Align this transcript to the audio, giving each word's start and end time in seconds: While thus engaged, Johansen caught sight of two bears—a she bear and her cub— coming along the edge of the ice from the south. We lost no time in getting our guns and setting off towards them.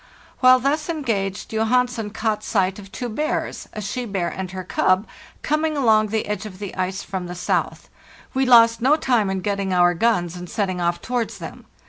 While 0.39 0.59
thus 0.59 0.89
engaged, 0.89 1.51
Johansen 1.51 2.09
caught 2.09 2.43
sight 2.43 2.79
of 2.79 2.91
two 2.91 3.07
bears—a 3.07 3.81
she 3.81 4.05
bear 4.05 4.29
and 4.29 4.49
her 4.49 4.63
cub— 4.63 5.05
coming 5.43 5.77
along 5.77 6.07
the 6.07 6.25
edge 6.25 6.47
of 6.47 6.57
the 6.57 6.73
ice 6.75 7.03
from 7.03 7.27
the 7.27 7.35
south. 7.35 7.87
We 8.33 8.43
lost 8.47 8.81
no 8.81 8.95
time 8.95 9.29
in 9.29 9.41
getting 9.41 9.71
our 9.71 9.93
guns 9.93 10.35
and 10.35 10.49
setting 10.49 10.81
off 10.81 11.03
towards 11.03 11.37
them. 11.37 11.65